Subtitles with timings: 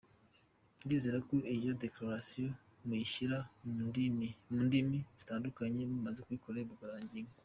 [0.85, 2.49] Ndizera ko iyo declaration
[2.87, 3.37] muyishyira
[4.61, 7.33] mundimi zitandukanye mumaze kuyikorera ubugororangingo.